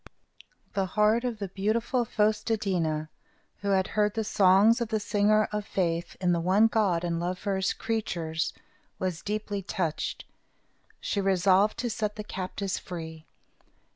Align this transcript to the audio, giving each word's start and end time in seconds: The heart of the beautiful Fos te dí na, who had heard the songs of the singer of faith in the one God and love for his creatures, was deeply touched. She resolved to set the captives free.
The 0.73 0.87
heart 0.97 1.23
of 1.23 1.37
the 1.37 1.49
beautiful 1.49 2.05
Fos 2.05 2.41
te 2.43 2.55
dí 2.57 2.81
na, 2.81 3.05
who 3.57 3.67
had 3.69 3.89
heard 3.89 4.15
the 4.15 4.23
songs 4.23 4.81
of 4.81 4.87
the 4.87 4.99
singer 4.99 5.47
of 5.51 5.63
faith 5.63 6.17
in 6.19 6.31
the 6.31 6.39
one 6.39 6.65
God 6.65 7.03
and 7.03 7.19
love 7.19 7.37
for 7.37 7.55
his 7.55 7.71
creatures, 7.71 8.51
was 8.97 9.21
deeply 9.21 9.61
touched. 9.61 10.25
She 10.99 11.21
resolved 11.21 11.77
to 11.77 11.89
set 11.91 12.15
the 12.15 12.23
captives 12.23 12.79
free. 12.79 13.27